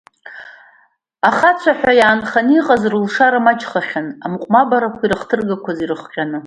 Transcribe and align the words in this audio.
Ахацәа 1.29 1.73
ҳәа 1.79 1.93
иаанханы 1.99 2.53
иҟаз 2.57 2.83
рылшара 2.91 3.45
маҷхахьан, 3.45 4.07
амыҟәмабарақәа 4.23 5.03
ирыхҭыргақәаз 5.05 5.77
ирыхҟьаны. 5.81 6.37